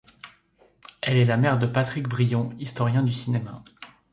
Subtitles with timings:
[1.01, 3.63] Elle est la mère de Patrick Brion, historien du cinéma.